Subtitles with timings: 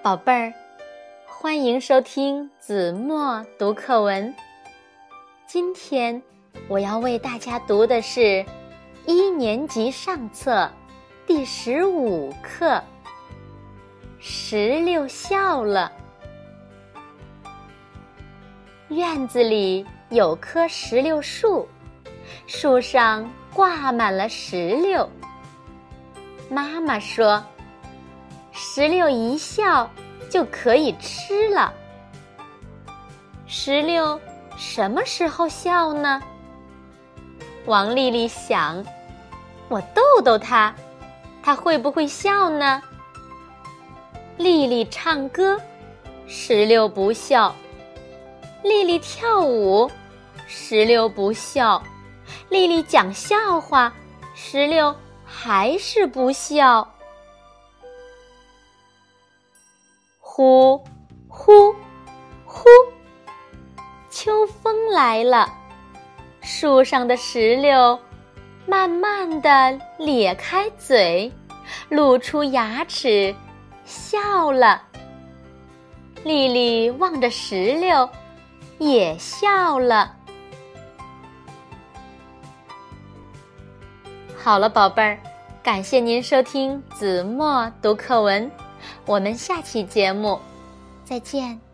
[0.00, 0.54] 宝贝儿，
[1.26, 4.32] 欢迎收听子墨读课文。
[5.44, 6.22] 今天
[6.68, 8.44] 我要为大家读的是
[9.06, 10.70] 一年级上册
[11.26, 12.76] 第十五课
[14.20, 15.90] 《石榴笑了》。
[18.94, 21.66] 院子里有棵石榴树，
[22.46, 25.10] 树上挂满了石榴。
[26.48, 27.44] 妈妈说。
[28.60, 29.88] 石榴一笑
[30.28, 31.72] 就可以吃了。
[33.46, 34.20] 石榴
[34.56, 36.20] 什么时候笑呢？
[37.66, 38.84] 王丽丽想，
[39.68, 40.74] 我逗逗她，
[41.40, 42.82] 她会不会笑呢？
[44.36, 45.56] 丽丽唱歌，
[46.26, 47.52] 石榴不笑；
[48.64, 49.88] 丽丽跳舞，
[50.48, 51.80] 石榴不笑；
[52.48, 53.92] 丽丽讲笑话，
[54.34, 54.92] 石榴
[55.24, 56.92] 还是不笑。
[60.38, 60.80] 呼，
[61.26, 61.74] 呼，
[62.44, 62.68] 呼！
[64.08, 65.52] 秋风来了，
[66.42, 67.98] 树上的石榴
[68.64, 71.32] 慢慢的咧开嘴，
[71.88, 73.34] 露出牙齿，
[73.84, 74.80] 笑了。
[76.22, 78.08] 丽丽望着石榴，
[78.78, 80.14] 也笑了。
[84.36, 85.18] 好了，宝贝儿，
[85.64, 88.48] 感谢您收听子墨读课文。
[89.06, 90.38] 我们下期节目
[91.04, 91.67] 再见。